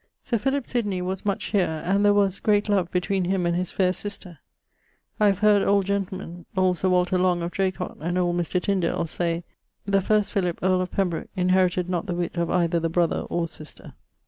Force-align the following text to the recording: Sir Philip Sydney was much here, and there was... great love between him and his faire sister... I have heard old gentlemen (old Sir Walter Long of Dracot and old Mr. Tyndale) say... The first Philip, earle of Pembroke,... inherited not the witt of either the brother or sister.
Sir 0.23 0.39
Philip 0.39 0.65
Sydney 0.65 0.99
was 1.03 1.25
much 1.27 1.45
here, 1.51 1.83
and 1.85 2.03
there 2.03 2.11
was... 2.15 2.39
great 2.39 2.67
love 2.67 2.89
between 2.89 3.25
him 3.25 3.45
and 3.45 3.55
his 3.55 3.71
faire 3.71 3.93
sister... 3.93 4.39
I 5.19 5.27
have 5.27 5.37
heard 5.45 5.61
old 5.61 5.85
gentlemen 5.85 6.47
(old 6.57 6.77
Sir 6.77 6.89
Walter 6.89 7.19
Long 7.19 7.43
of 7.43 7.51
Dracot 7.51 7.97
and 8.01 8.17
old 8.17 8.35
Mr. 8.35 8.59
Tyndale) 8.59 9.05
say... 9.05 9.43
The 9.85 10.01
first 10.01 10.31
Philip, 10.31 10.57
earle 10.63 10.81
of 10.81 10.89
Pembroke,... 10.89 11.29
inherited 11.35 11.87
not 11.87 12.07
the 12.07 12.15
witt 12.15 12.35
of 12.35 12.49
either 12.49 12.79
the 12.79 12.89
brother 12.89 13.19
or 13.29 13.47
sister. 13.47 13.93